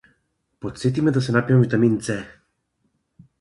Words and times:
Потсети 0.65 1.03
ме 1.07 1.13
да 1.17 1.23
се 1.27 1.35
напијам 1.35 1.61
витамин 1.65 2.01
ц. 2.09 2.17